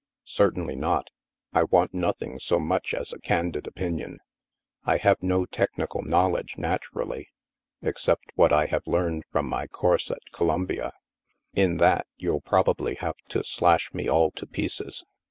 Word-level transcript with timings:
"Certainly 0.25 0.77
not. 0.77 1.11
I 1.53 1.61
want 1.65 1.93
nothing 1.93 2.39
so 2.39 2.59
much 2.59 2.95
as 2.95 3.13
a 3.13 3.19
candid 3.19 3.67
opinion. 3.67 4.17
I 4.83 4.97
have 4.97 5.21
no 5.21 5.45
technical 5.45 6.01
knowledge, 6.01 6.57
naturally, 6.57 7.29
except 7.83 8.31
what 8.33 8.51
I 8.51 8.65
have 8.65 8.87
learned 8.87 9.25
from 9.31 9.47
my 9.47 9.67
course 9.67 10.09
at 10.09 10.31
Columbia. 10.33 10.93
In 11.53 11.77
that, 11.77 12.07
you'll 12.17 12.41
probably 12.41 12.95
have 12.95 13.17
to 13.29 13.43
slash 13.43 13.93
me 13.93 14.09
all 14.09 14.31
to 14.31 14.47
pieces. 14.47 15.05